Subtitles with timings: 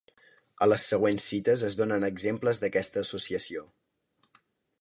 [0.65, 3.67] A les següents cites es donen exemples d'aquesta associació.